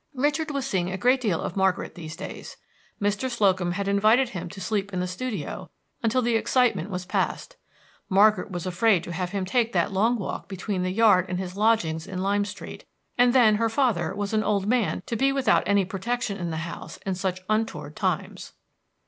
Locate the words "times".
17.95-18.53